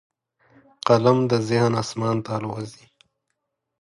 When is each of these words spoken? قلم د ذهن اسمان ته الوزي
قلم 0.87 1.17
د 1.31 1.33
ذهن 1.47 1.73
اسمان 1.83 2.17
ته 2.25 2.31
الوزي 2.37 2.85